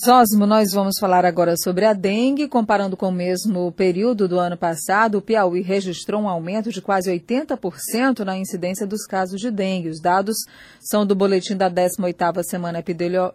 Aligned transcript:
Zósimo, 0.00 0.46
nós 0.46 0.70
vamos 0.72 0.96
falar 1.00 1.24
agora 1.24 1.56
sobre 1.56 1.84
a 1.84 1.92
dengue. 1.92 2.46
Comparando 2.46 2.96
com 2.96 3.08
o 3.08 3.12
mesmo 3.12 3.72
período 3.72 4.28
do 4.28 4.38
ano 4.38 4.56
passado, 4.56 5.18
o 5.18 5.20
Piauí 5.20 5.60
registrou 5.60 6.22
um 6.22 6.28
aumento 6.28 6.70
de 6.70 6.80
quase 6.80 7.10
80% 7.10 8.20
na 8.20 8.38
incidência 8.38 8.86
dos 8.86 9.04
casos 9.04 9.40
de 9.40 9.50
dengue. 9.50 9.88
Os 9.88 10.00
dados 10.00 10.36
são 10.78 11.04
do 11.04 11.16
boletim 11.16 11.56
da 11.56 11.68
18ª 11.68 12.44
Semana 12.44 12.78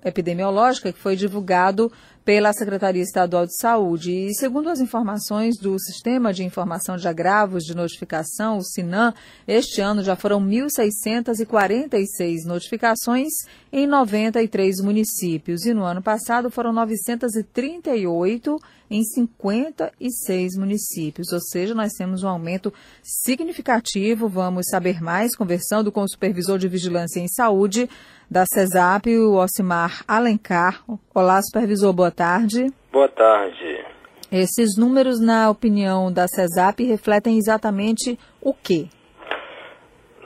Epidemiológica, 0.06 0.94
que 0.94 1.00
foi 1.00 1.18
divulgado 1.18 1.92
pela 2.26 2.54
Secretaria 2.54 3.02
Estadual 3.02 3.46
de 3.46 3.58
Saúde. 3.58 4.12
E 4.12 4.34
segundo 4.34 4.70
as 4.70 4.80
informações 4.80 5.58
do 5.58 5.78
Sistema 5.80 6.34
de 6.34 6.44
Informação 6.44 6.96
de 6.96 7.08
Agravos 7.08 7.64
de 7.64 7.76
Notificação, 7.76 8.58
o 8.58 8.64
SINAM, 8.64 9.14
este 9.48 9.82
ano 9.82 10.04
já 10.04 10.16
foram 10.16 10.42
1.646 10.42 12.46
notificações 12.46 13.32
em 13.72 13.86
93 13.86 14.82
municípios 14.82 15.66
e 15.66 15.74
no 15.74 15.84
ano 15.84 16.02
passado 16.02 16.50
foram 16.50 16.72
938 16.72 18.58
em 18.90 19.04
56 19.04 20.56
municípios, 20.56 21.34
ou 21.34 21.42
seja, 21.42 21.74
nós 21.74 21.94
temos 21.94 22.24
um 22.24 22.28
aumento 22.28 22.72
significativo. 23.02 24.30
Vamos 24.30 24.68
saber 24.70 25.02
mais 25.02 25.36
conversando 25.36 25.92
com 25.92 26.02
o 26.02 26.08
supervisor 26.08 26.60
de 26.60 26.68
vigilância 26.68 27.20
em 27.20 27.28
saúde 27.28 27.90
da 28.34 28.46
CESAP, 28.48 29.16
o 29.16 29.36
Osimar 29.36 30.04
Alencar. 30.08 30.84
Olá, 31.14 31.40
supervisor, 31.44 31.94
boa 31.94 32.10
tarde. 32.10 32.66
Boa 32.92 33.08
tarde. 33.08 33.86
Esses 34.32 34.76
números, 34.76 35.22
na 35.22 35.52
opinião 35.52 36.12
da 36.12 36.28
CESAP, 36.28 36.84
refletem 36.84 37.38
exatamente 37.38 38.18
o 38.42 38.52
quê? 38.52 38.88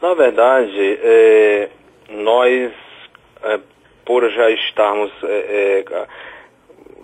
Na 0.01 0.13
verdade, 0.13 0.99
é, 1.03 1.69
nós, 2.23 2.71
é, 3.43 3.59
por 4.05 4.23
já 4.31 4.51
estarmos 4.51 5.11
é, 5.23 5.83
é 5.89 6.07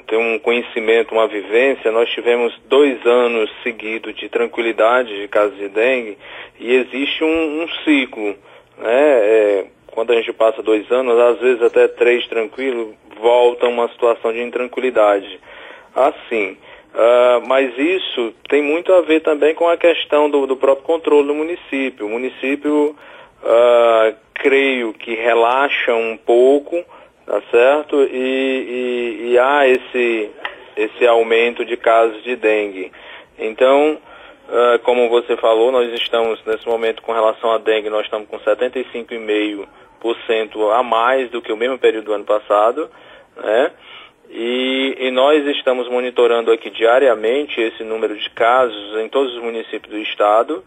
ter 0.07 0.15
um 0.15 0.39
conhecimento, 0.39 1.13
uma 1.13 1.27
vivência, 1.27 1.91
nós 1.91 2.09
tivemos 2.11 2.57
dois 2.69 3.05
anos 3.05 3.51
seguidos 3.61 4.15
de 4.15 4.29
tranquilidade 4.29 5.13
de 5.19 5.27
casos 5.27 5.57
de 5.57 5.67
dengue 5.67 6.17
e 6.57 6.75
existe 6.75 7.25
um, 7.25 7.63
um 7.63 7.67
ciclo, 7.83 8.37
né? 8.77 9.67
Quando 9.93 10.11
a 10.11 10.15
gente 10.15 10.33
passa 10.33 10.63
dois 10.63 10.91
anos, 10.91 11.19
às 11.19 11.39
vezes 11.39 11.61
até 11.61 11.87
três 11.87 12.25
tranquilo, 12.27 12.95
volta 13.21 13.67
uma 13.67 13.87
situação 13.89 14.33
de 14.33 14.41
intranquilidade. 14.41 15.39
Assim, 15.95 16.57
uh, 16.95 17.47
mas 17.47 17.77
isso 17.77 18.33
tem 18.49 18.63
muito 18.63 18.91
a 18.91 19.01
ver 19.01 19.21
também 19.21 19.53
com 19.53 19.69
a 19.69 19.77
questão 19.77 20.29
do, 20.31 20.47
do 20.47 20.57
próprio 20.57 20.85
controle 20.85 21.27
do 21.27 21.35
município. 21.35 22.07
O 22.07 22.09
município, 22.09 22.95
uh, 23.43 24.15
creio 24.33 24.93
que 24.93 25.13
relaxa 25.13 25.93
um 25.93 26.17
pouco, 26.17 26.83
tá 27.27 27.39
certo? 27.51 28.01
E, 28.01 28.07
e, 28.07 29.31
e, 29.31 29.37
há 29.37 29.67
esse, 29.67 30.31
esse 30.75 31.05
aumento 31.05 31.63
de 31.63 31.77
casos 31.77 32.23
de 32.23 32.35
dengue. 32.35 32.91
Então, 33.37 33.99
uh, 34.53 34.79
como 34.83 35.09
você 35.09 35.35
falou, 35.37 35.71
nós 35.71 35.91
estamos 35.93 36.39
nesse 36.45 36.67
momento 36.67 37.01
com 37.01 37.11
relação 37.11 37.51
à 37.51 37.57
dengue, 37.57 37.89
nós 37.89 38.05
estamos 38.05 38.29
com 38.29 38.37
75,5% 38.39 40.71
a 40.71 40.83
mais 40.83 41.31
do 41.31 41.41
que 41.41 41.51
o 41.51 41.57
mesmo 41.57 41.79
período 41.79 42.05
do 42.05 42.13
ano 42.13 42.25
passado, 42.25 42.87
né? 43.37 43.71
E, 44.29 44.95
e, 44.99 45.11
nós 45.11 45.45
estamos 45.45 45.89
monitorando 45.89 46.51
aqui 46.51 46.69
diariamente 46.71 47.61
esse 47.61 47.83
número 47.83 48.17
de 48.17 48.27
casos 48.31 48.97
em 48.97 49.07
todos 49.07 49.35
os 49.35 49.43
municípios 49.43 49.93
do 49.93 49.99
estado, 49.99 50.63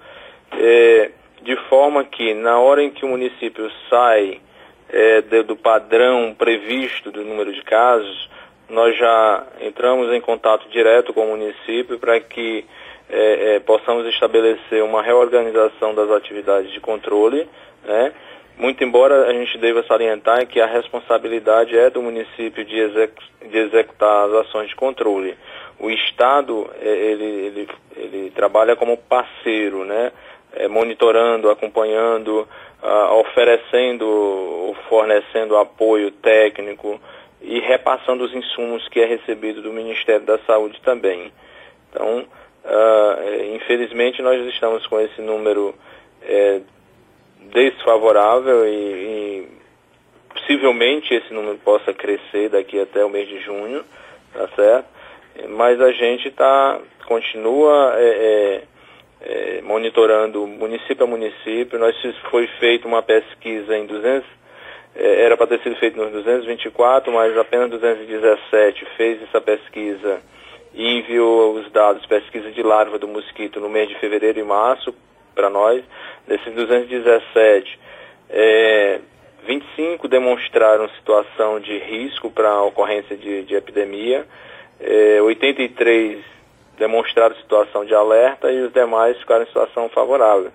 eh, 0.53 1.11
de 1.43 1.57
forma 1.69 2.05
que 2.05 2.33
na 2.33 2.61
hora 2.61 2.81
em 2.83 2.91
que 2.91 3.05
o 3.05 3.09
município 3.09 3.69
sai 3.91 4.41
é, 4.89 5.21
de, 5.21 5.43
do 5.43 5.57
padrão 5.57 6.35
previsto 6.37 7.11
do 7.11 7.25
número 7.25 7.53
de 7.53 7.63
casos, 7.63 8.29
nós 8.69 8.97
já 8.97 9.45
entramos 9.61 10.13
em 10.13 10.21
contato 10.21 10.69
direto 10.69 11.13
com 11.13 11.27
o 11.27 11.37
município 11.37 11.99
para 11.99 12.19
que 12.21 12.65
é, 13.09 13.55
é, 13.55 13.61
possamos 13.61 14.07
estabelecer 14.07 14.83
uma 14.83 15.03
reorganização 15.03 15.95
das 15.95 16.11
atividades 16.11 16.71
de 16.73 16.81
controle, 16.81 17.49
né? 17.85 18.13
Muito 18.59 18.83
embora 18.83 19.27
a 19.27 19.33
gente 19.35 19.59
deva 19.59 19.83
salientar 19.83 20.47
que 20.47 20.61
a 20.61 20.67
responsabilidade 20.67 21.77
é 21.77 21.91
do 21.91 22.01
município 22.01 22.65
de, 22.65 22.89
de 23.51 23.59
executar 23.59 24.29
as 24.29 24.47
ações 24.47 24.71
de 24.71 24.75
controle. 24.75 25.37
O 25.79 25.91
Estado, 25.91 26.69
é, 26.81 26.89
ele, 26.89 27.25
ele, 27.25 27.69
ele 27.97 28.31
trabalha 28.31 28.75
como 28.75 28.97
parceiro, 28.97 29.85
né? 29.85 30.11
É, 30.55 30.69
monitorando, 30.69 31.51
acompanhando, 31.51 32.49
oferecendo 33.19 34.75
fornecendo 34.89 35.57
apoio 35.57 36.11
técnico 36.11 37.01
e 37.43 37.61
repassando 37.61 38.25
os 38.25 38.35
insumos 38.35 38.89
que 38.89 39.01
é 39.01 39.07
recebido 39.07 39.63
do 39.63 39.73
Ministério 39.73 40.25
da 40.25 40.39
Saúde 40.41 40.81
também. 40.83 41.33
Então, 41.91 42.27
uh, 42.67 43.55
infelizmente, 43.55 44.21
nós 44.23 44.45
estamos 44.47 44.87
com 44.87 45.01
esse 45.01 45.21
número 45.23 45.75
é, 46.23 46.61
desfavorável 47.53 48.67
e, 48.67 48.71
e, 48.71 49.49
possivelmente 50.35 51.15
esse 51.15 51.33
número 51.33 51.59
possa 51.59 51.95
crescer 51.95 52.51
daqui 52.51 52.81
até 52.81 53.05
o 53.05 53.09
mês 53.09 53.29
de 53.29 53.41
junho, 53.41 53.85
tá 54.33 54.49
certo? 54.55 54.87
Mas 55.51 55.81
a 55.81 55.93
gente 55.93 56.31
tá, 56.31 56.81
continua 57.07 57.95
é, 57.97 58.03
é, 58.05 58.63
é, 59.21 59.63
monitorando 59.63 60.47
município 60.47 61.05
a 61.05 61.07
município. 61.07 61.79
Nós 61.79 61.95
foi 62.31 62.47
feita 62.59 62.89
uma 62.89 63.03
pesquisa 63.03 63.77
em 63.77 63.87
200, 63.87 64.27
é, 64.97 65.25
era 65.25 65.37
para 65.37 65.47
ter 65.47 65.61
sido 65.61 65.77
feito 65.77 65.99
nos 65.99 66.11
224, 66.11 67.13
mas 67.13 67.37
apenas 67.37 67.71
217 67.71 68.85
fez 68.97 69.23
essa 69.23 69.41
pesquisa 69.41 70.21
e 70.77 70.99
enviou 70.99 71.55
os 71.55 71.73
dados, 71.73 72.05
pesquisa 72.05 72.53
de 72.53 72.63
larva 72.63 72.99
do 72.99 73.09
mosquito 73.09 73.59
no 73.59 73.69
mês 73.69 73.89
de 73.89 73.99
fevereiro 73.99 74.39
e 74.39 74.45
março 74.45 74.95
para 75.35 75.49
nós. 75.49 75.83
Desses 76.29 76.55
217, 76.55 77.81
é, 78.29 79.01
25 79.47 80.07
demonstraram 80.07 80.89
situação 80.91 81.59
de 81.59 81.79
risco 81.79 82.31
para 82.31 82.51
a 82.51 82.63
ocorrência 82.63 83.17
de, 83.17 83.45
de 83.45 83.55
epidemia, 83.55 84.27
é, 84.79 85.21
83 85.23 86.23
demonstraram 86.77 87.35
situação 87.37 87.87
de 87.87 87.95
alerta 87.95 88.53
e 88.53 88.61
os 88.61 88.73
demais 88.73 89.17
ficaram 89.19 89.45
em 89.45 89.47
situação 89.47 89.89
favorável. 89.89 90.53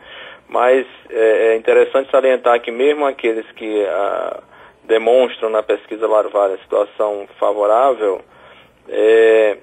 Mas 0.47 0.85
é, 1.09 1.53
é 1.53 1.55
interessante 1.55 2.11
salientar 2.11 2.61
que 2.61 2.69
mesmo 2.69 3.07
aqueles 3.07 3.49
que 3.53 3.83
ah, 3.85 4.39
demonstram 4.83 5.49
na 5.49 5.63
pesquisa 5.63 6.05
larvária 6.07 6.57
situação 6.57 7.27
favorável, 7.39 8.21
é, 8.87 9.57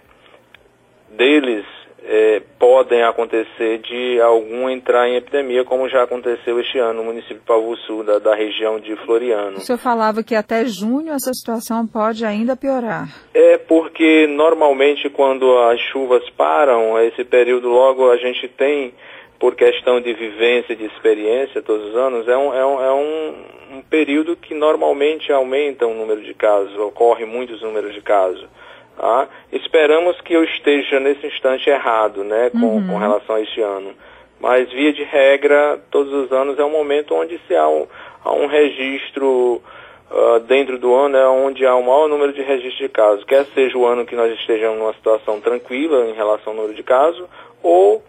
deles 1.10 1.64
é, 2.10 2.40
podem 2.58 3.02
acontecer 3.02 3.78
de 3.78 4.18
algum 4.20 4.70
entrar 4.70 5.08
em 5.08 5.16
epidemia, 5.16 5.62
como 5.62 5.88
já 5.90 6.02
aconteceu 6.02 6.58
este 6.58 6.78
ano 6.78 7.02
no 7.02 7.04
município 7.04 7.36
de 7.36 7.44
Pavu 7.44 7.76
Sul, 7.78 8.02
da, 8.02 8.18
da, 8.18 8.34
região 8.34 8.80
de 8.80 8.96
Floriano. 9.04 9.58
O 9.58 9.60
senhor 9.60 9.78
falava 9.78 10.22
que 10.22 10.34
até 10.34 10.64
junho 10.64 11.12
essa 11.12 11.32
situação 11.34 11.86
pode 11.86 12.24
ainda 12.24 12.56
piorar. 12.56 13.08
É 13.34 13.58
porque 13.58 14.26
normalmente 14.26 15.10
quando 15.10 15.58
as 15.58 15.80
chuvas 15.92 16.28
param, 16.30 16.98
esse 16.98 17.24
período 17.24 17.68
logo 17.68 18.10
a 18.10 18.16
gente 18.16 18.48
tem, 18.48 18.94
por 19.38 19.54
questão 19.54 20.00
de 20.00 20.14
vivência, 20.14 20.74
de 20.74 20.86
experiência 20.86 21.60
todos 21.60 21.90
os 21.90 21.96
anos, 21.96 22.26
é 22.26 22.36
um, 22.36 22.54
é 22.54 22.64
um, 22.64 22.84
é 22.84 22.92
um, 22.92 23.76
um 23.76 23.82
período 23.82 24.34
que 24.34 24.54
normalmente 24.54 25.30
aumenta 25.30 25.86
o 25.86 25.92
número 25.94 26.22
de 26.22 26.32
casos, 26.32 26.74
ocorre 26.78 27.26
muitos 27.26 27.60
números 27.60 27.92
de 27.92 28.00
casos. 28.00 28.48
Tá? 28.98 29.28
Esperamos 29.52 30.20
que 30.22 30.34
eu 30.34 30.42
esteja 30.42 30.98
nesse 30.98 31.24
instante 31.24 31.70
errado, 31.70 32.24
né, 32.24 32.50
com, 32.50 32.66
uhum. 32.66 32.86
com 32.88 32.98
relação 32.98 33.36
a 33.36 33.40
este 33.40 33.60
ano. 33.60 33.94
Mas, 34.40 34.68
via 34.72 34.92
de 34.92 35.04
regra, 35.04 35.80
todos 35.88 36.12
os 36.12 36.32
anos 36.32 36.58
é 36.58 36.64
um 36.64 36.70
momento 36.70 37.14
onde 37.14 37.40
se 37.46 37.54
há 37.54 37.68
um, 37.68 37.86
há 38.24 38.32
um 38.32 38.46
registro 38.46 39.62
uh, 40.10 40.40
dentro 40.48 40.78
do 40.78 40.92
ano, 40.94 41.16
é 41.16 41.28
onde 41.28 41.64
há 41.64 41.76
o 41.76 41.82
maior 41.82 42.08
número 42.08 42.32
de 42.32 42.42
registros 42.42 42.78
de 42.78 42.88
casos. 42.88 43.24
Quer 43.24 43.44
seja 43.54 43.78
o 43.78 43.86
ano 43.86 44.04
que 44.04 44.16
nós 44.16 44.32
estejamos 44.40 44.78
numa 44.78 44.94
situação 44.94 45.40
tranquila 45.40 46.06
em 46.06 46.14
relação 46.14 46.52
ao 46.52 46.56
número 46.56 46.74
de 46.74 46.82
casos, 46.82 47.24
ou 47.62 48.02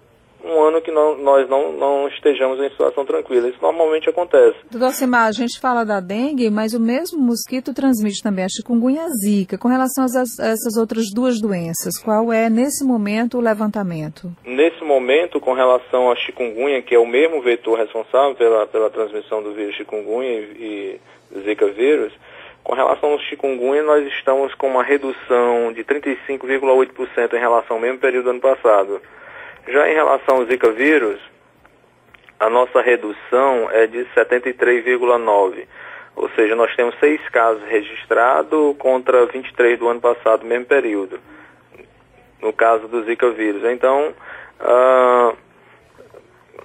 um 0.43 0.61
ano 0.61 0.81
que 0.81 0.91
não, 0.91 1.17
nós 1.17 1.49
não, 1.49 1.73
não 1.73 2.07
estejamos 2.07 2.59
em 2.59 2.69
situação 2.69 3.05
tranquila. 3.05 3.49
Isso 3.49 3.59
normalmente 3.61 4.09
acontece. 4.09 4.57
Doutor 4.71 4.91
Simar, 4.91 5.27
a 5.27 5.31
gente 5.31 5.59
fala 5.59 5.83
da 5.83 5.99
dengue, 5.99 6.49
mas 6.49 6.73
o 6.73 6.79
mesmo 6.79 7.19
mosquito 7.19 7.73
transmite 7.73 8.21
também 8.23 8.45
a 8.45 8.49
chikungunya 8.49 9.03
a 9.03 9.09
zika. 9.09 9.57
Com 9.57 9.67
relação 9.67 10.05
a 10.05 10.21
essas 10.21 10.77
outras 10.77 11.05
duas 11.13 11.41
doenças, 11.41 11.97
qual 12.03 12.31
é, 12.31 12.49
nesse 12.49 12.85
momento, 12.85 13.37
o 13.37 13.41
levantamento? 13.41 14.31
Nesse 14.45 14.83
momento, 14.83 15.39
com 15.39 15.53
relação 15.53 16.11
à 16.11 16.15
chikungunya, 16.15 16.81
que 16.81 16.95
é 16.95 16.99
o 16.99 17.05
mesmo 17.05 17.41
vetor 17.41 17.77
responsável 17.77 18.35
pela, 18.35 18.65
pela 18.67 18.89
transmissão 18.89 19.43
do 19.43 19.53
vírus 19.53 19.75
chikungunya 19.75 20.31
e, 20.31 20.99
e 21.31 21.39
zika 21.41 21.67
vírus, 21.67 22.13
com 22.63 22.75
relação 22.75 23.11
ao 23.11 23.19
chikungunya, 23.19 23.83
nós 23.83 24.05
estamos 24.07 24.53
com 24.53 24.67
uma 24.67 24.83
redução 24.83 25.73
de 25.73 25.83
35,8% 25.83 27.33
em 27.33 27.39
relação 27.39 27.77
ao 27.77 27.81
mesmo 27.81 27.97
período 27.97 28.25
do 28.25 28.29
ano 28.31 28.41
passado. 28.41 29.01
Já 29.67 29.89
em 29.89 29.93
relação 29.93 30.37
ao 30.37 30.45
Zika 30.45 30.71
vírus, 30.71 31.19
a 32.39 32.49
nossa 32.49 32.81
redução 32.81 33.69
é 33.71 33.87
de 33.87 34.05
73,9%. 34.15 35.67
Ou 36.15 36.29
seja, 36.31 36.55
nós 36.55 36.75
temos 36.75 36.93
seis 36.99 37.21
casos 37.29 37.63
registrados 37.63 38.75
contra 38.77 39.25
23 39.27 39.79
do 39.79 39.87
ano 39.87 40.01
passado, 40.01 40.45
mesmo 40.45 40.65
período, 40.65 41.19
no 42.41 42.51
caso 42.51 42.87
do 42.89 43.03
Zika 43.05 43.29
vírus. 43.31 43.63
Então, 43.63 44.13
uh, 44.59 45.37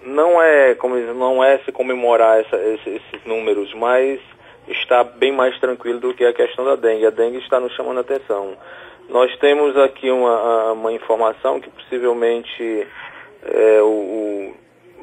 não 0.03 0.43
é 0.43 0.75
como 0.75 0.97
não 0.97 1.43
é 1.43 1.59
se 1.59 1.71
comemorar 1.71 2.41
essa, 2.41 2.57
esses, 2.57 2.87
esses 2.87 3.25
números, 3.25 3.73
mas 3.75 4.21
está 4.69 5.05
bem 5.05 5.33
mais 5.33 5.59
tranquilo 5.59 6.01
do 6.01 6.15
que 6.15 6.25
a 6.25 6.33
questão 6.33 6.65
da 6.65 6.77
dengue. 6.77 7.07
A 7.07 7.11
dengue 7.11 7.39
está 7.39 7.61
nos 7.61 7.73
chamando 7.75 7.99
a 7.99 8.01
atenção. 8.01 8.57
Nós 9.09 9.37
temos 9.39 9.77
aqui 9.77 10.11
uma, 10.11 10.73
uma 10.73 10.93
informação 10.93 11.61
que 11.61 11.69
possivelmente 11.69 12.87
é, 13.43 13.83
o, 13.83 14.55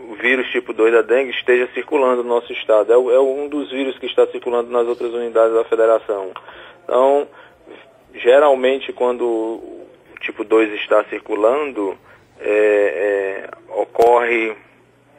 o, 0.09 0.15
vírus 0.15 0.49
tipo 0.49 0.73
2 0.73 0.91
da 0.91 1.01
dengue 1.01 1.31
esteja 1.31 1.69
circulando 1.73 2.23
no 2.23 2.29
nosso 2.29 2.51
estado. 2.51 2.91
É, 2.91 2.95
é, 2.95 3.19
um 3.19 3.47
dos 3.47 3.69
vírus 3.71 3.97
que 3.99 4.07
está 4.07 4.25
circulando 4.27 4.71
nas 4.71 4.87
outras 4.87 5.13
unidades 5.13 5.53
da 5.53 5.63
federação. 5.65 6.31
Então, 6.83 7.27
geralmente 8.15 8.91
quando 8.91 9.23
o 9.23 9.87
tipo 10.19 10.43
2 10.43 10.73
está 10.81 11.03
circulando, 11.05 11.95
é, 12.39 13.47
é, 13.47 13.49
ocorre 13.79 14.55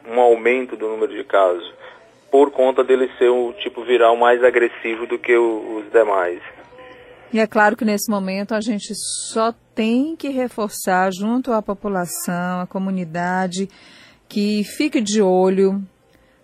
um 0.05 0.19
aumento 0.19 0.75
do 0.75 0.89
número 0.89 1.13
de 1.13 1.23
casos, 1.23 1.73
por 2.33 2.49
conta 2.49 2.83
dele 2.83 3.11
ser 3.19 3.29
o 3.29 3.53
tipo 3.53 3.83
viral 3.83 4.17
mais 4.17 4.43
agressivo 4.43 5.05
do 5.05 5.19
que 5.19 5.37
o, 5.37 5.77
os 5.77 5.91
demais. 5.91 6.41
E 7.31 7.39
é 7.39 7.45
claro 7.45 7.77
que 7.77 7.85
nesse 7.85 8.09
momento 8.09 8.55
a 8.55 8.59
gente 8.59 8.91
só 9.31 9.53
tem 9.75 10.15
que 10.15 10.29
reforçar 10.29 11.11
junto 11.13 11.53
à 11.53 11.61
população, 11.61 12.61
à 12.61 12.65
comunidade, 12.65 13.69
que 14.27 14.63
fique 14.63 14.99
de 14.99 15.21
olho 15.21 15.79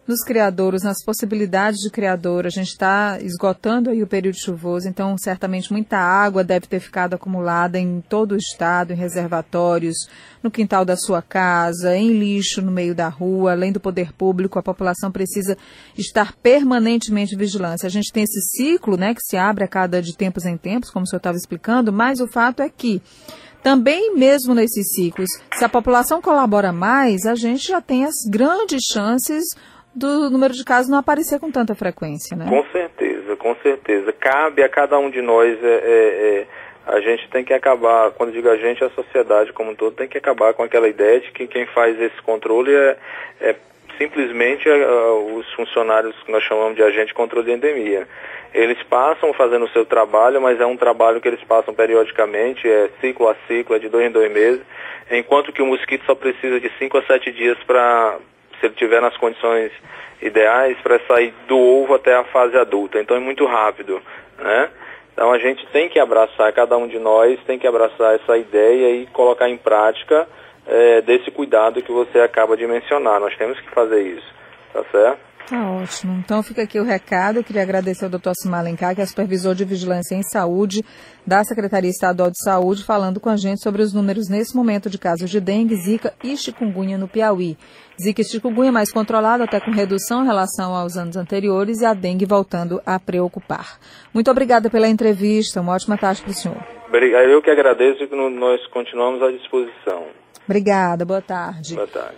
nos 0.10 0.24
criadouros, 0.24 0.82
nas 0.82 1.04
possibilidades 1.04 1.80
de 1.82 1.92
criador. 1.92 2.48
A 2.48 2.50
gente 2.50 2.70
está 2.70 3.20
esgotando 3.22 3.92
aí 3.92 4.02
o 4.02 4.08
período 4.08 4.40
chuvoso, 4.40 4.90
então 4.90 5.16
certamente 5.20 5.72
muita 5.72 5.98
água 5.98 6.44
deve 6.44 6.66
ter 6.66 6.80
ficado 6.80 7.14
acumulada 7.14 7.78
em 7.78 8.02
todo 8.02 8.32
o 8.32 8.38
estado, 8.38 8.92
em 8.92 8.96
reservatórios, 8.96 9.96
no 10.42 10.50
quintal 10.50 10.84
da 10.84 10.98
sua 10.98 11.22
casa, 11.22 11.96
em 11.96 12.12
lixo 12.12 12.60
no 12.60 12.72
meio 12.72 12.96
da 12.96 13.08
rua, 13.08 13.52
além 13.52 13.72
do 13.72 13.80
poder 13.80 14.12
público, 14.12 14.58
a 14.58 14.64
população 14.64 15.12
precisa 15.12 15.56
estar 15.96 16.34
permanentemente 16.34 17.36
vigilante. 17.36 17.86
A 17.86 17.90
gente 17.90 18.12
tem 18.12 18.24
esse 18.24 18.42
ciclo, 18.58 18.98
né, 18.98 19.14
que 19.14 19.22
se 19.22 19.38
abre 19.38 19.64
a 19.64 19.68
cada 19.68 20.02
de 20.02 20.18
tempos 20.18 20.44
em 20.44 20.58
tempos, 20.58 20.90
como 20.90 21.04
o 21.04 21.08
senhor 21.08 21.20
estava 21.20 21.38
explicando, 21.38 21.94
mas 21.94 22.20
o 22.20 22.28
fato 22.28 22.64
é 22.64 22.70
que 22.70 23.00
também 23.62 24.16
mesmo 24.16 24.56
nesses 24.56 24.94
ciclos, 24.96 25.30
se 25.54 25.64
a 25.64 25.70
população 25.70 26.20
colabora 26.20 26.72
mais, 26.72 27.26
a 27.26 27.36
gente 27.36 27.68
já 27.68 27.80
tem 27.80 28.06
as 28.06 28.16
grandes 28.28 28.82
chances 28.92 29.44
do 29.94 30.30
número 30.30 30.54
de 30.54 30.64
casos 30.64 30.90
não 30.90 30.98
aparecer 30.98 31.40
com 31.40 31.52
tanta 31.52 31.76
frequência, 31.76 32.38
né? 32.38 32.46
Com 32.48 32.64
certeza, 32.72 33.36
com 33.36 33.56
certeza. 33.56 34.12
Cabe 34.14 34.64
a 34.64 34.70
cada 34.70 34.98
um 34.98 35.10
de 35.10 35.22
nós, 35.22 35.58
é, 35.64 35.68
é, 35.68 35.78
é, 35.78 36.48
a 36.88 37.00
gente 37.02 37.30
tem 37.30 37.44
que 37.44 37.54
acabar, 37.54 38.12
quando 38.12 38.32
digo 38.32 38.50
a 38.50 38.58
gente, 38.58 38.84
a 38.84 38.90
sociedade 38.92 39.54
como 39.54 39.72
um 39.72 39.76
todo 39.76 39.96
tem 39.96 40.08
que 40.08 40.18
acabar 40.18 40.54
com 40.54 40.64
aquela 40.64 40.88
ideia 40.88 41.20
de 41.20 41.32
que 41.32 41.48
quem 41.48 41.66
faz 41.68 42.00
esse 42.00 42.22
controle 42.22 42.74
é, 42.74 42.98
é 43.42 43.56
simplesmente 43.98 44.70
é, 44.70 44.88
os 45.36 45.52
funcionários 45.54 46.16
que 46.24 46.32
nós 46.32 46.44
chamamos 46.44 46.76
de 46.76 46.84
agente 46.84 47.08
de 47.08 47.14
controle 47.14 47.46
de 47.46 47.52
endemia. 47.54 48.08
Eles 48.54 48.82
passam 48.84 49.32
fazendo 49.34 49.66
o 49.66 49.70
seu 49.70 49.86
trabalho, 49.86 50.42
mas 50.42 50.60
é 50.60 50.66
um 50.66 50.78
trabalho 50.78 51.22
que 51.22 51.28
eles 51.28 51.44
passam 51.44 51.74
periodicamente, 51.74 52.68
é 52.68 52.90
ciclo 53.00 53.28
a 53.28 53.36
ciclo, 53.48 53.76
é 53.76 53.80
de 53.80 53.90
dois 53.90 54.08
em 54.08 54.12
dois 54.12 54.32
meses, 54.32 54.62
enquanto 55.12 55.52
que 55.52 55.62
o 55.62 55.66
mosquito 55.68 56.04
só 56.06 56.16
precisa 56.16 56.60
de 56.60 56.72
cinco 56.80 56.98
a 56.98 57.04
sete 57.04 57.32
dias 57.32 57.58
para 57.66 58.18
se 58.60 58.66
ele 58.66 58.76
tiver 58.76 59.02
nas 59.02 59.16
condições 59.18 59.72
ideais 60.22 60.78
para 60.82 61.00
sair 61.08 61.34
do 61.48 61.58
ovo 61.58 61.96
até 61.96 62.16
a 62.16 62.24
fase 62.26 62.58
adulta. 62.58 63.00
Então 63.00 63.16
é 63.16 63.20
muito 63.20 63.46
rápido, 63.46 64.02
né? 64.38 64.70
Então 65.14 65.32
a 65.32 65.38
gente 65.38 65.66
tem 65.68 65.90
que 65.90 66.00
abraçar, 66.00 66.52
cada 66.54 66.78
um 66.78 66.88
de 66.88 66.98
nós 66.98 67.40
tem 67.46 67.60
que 67.60 67.68
abraçar 67.68 68.16
essa 68.16 68.38
ideia 68.38 68.96
e 68.96 69.06
colocar 69.08 69.50
em 69.50 69.58
prática 69.58 70.28
é, 70.66 71.02
desse 71.02 71.30
cuidado 71.32 71.82
que 71.82 71.92
você 71.92 72.20
acaba 72.20 72.56
de 72.56 72.66
mencionar. 72.66 73.20
Nós 73.20 73.36
temos 73.36 73.60
que 73.60 73.70
fazer 73.72 74.02
isso, 74.02 74.34
tá 74.72 74.84
certo? 74.92 75.29
Tá 75.48 75.72
ótimo. 75.72 76.14
Então 76.24 76.44
fica 76.44 76.62
aqui 76.62 76.80
o 76.80 76.84
recado. 76.84 77.38
Eu 77.38 77.44
queria 77.44 77.64
agradecer 77.64 78.06
ao 78.06 78.12
Dr. 78.12 78.32
Simar 78.36 78.60
Alencar, 78.60 78.94
que 78.94 79.02
é 79.02 79.06
supervisor 79.06 79.56
de 79.56 79.66
vigilância 79.66 80.14
em 80.16 80.22
saúde 80.22 80.84
da 81.26 81.44
Secretaria 81.44 81.90
Estadual 81.90 82.30
de 82.30 82.42
Saúde, 82.44 82.84
falando 82.84 83.20
com 83.20 83.30
a 83.30 83.38
gente 83.38 83.62
sobre 83.62 83.82
os 83.82 83.94
números 83.94 84.30
nesse 84.30 84.56
momento 84.56 84.90
de 84.90 84.98
casos 84.98 85.30
de 85.30 85.40
dengue, 85.40 85.76
zika 85.76 86.14
e 86.24 86.38
chikungunya 86.38 86.98
no 86.98 87.08
Piauí. 87.08 87.58
Zika 88.02 88.22
e 88.22 88.26
chikungunya 88.26 88.72
mais 88.72 88.92
controlado, 88.92 89.44
até 89.44 89.60
com 89.60 89.72
redução 89.72 90.24
em 90.24 90.28
relação 90.28 90.76
aos 90.76 90.96
anos 90.96 91.18
anteriores, 91.18 91.82
e 91.82 91.86
a 91.86 91.94
dengue 91.94 92.26
voltando 92.26 92.82
a 92.86 93.00
preocupar. 93.00 93.80
Muito 94.14 94.30
obrigada 94.30 94.70
pela 94.70 94.88
entrevista. 94.88 95.62
Uma 95.62 95.74
ótima 95.74 95.98
tarde 95.98 96.22
para 96.22 96.32
o 96.32 96.34
senhor. 96.34 96.58
Eu 96.92 97.42
que 97.42 97.50
agradeço 97.50 98.04
e 98.04 98.30
nós 98.40 98.66
continuamos 98.68 99.22
à 99.22 99.32
disposição. 99.32 100.06
Obrigada. 100.46 101.06
Boa 101.06 101.22
tarde. 101.22 101.76
Boa 101.76 101.88
tarde. 101.88 102.18